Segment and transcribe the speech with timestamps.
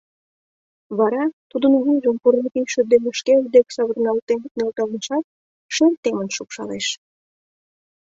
[0.97, 5.25] Вара тудын вуйжым пурла кидше дене шкеж дек савырналтен нӧлталешат,
[5.73, 6.87] шер темын шупшалеш.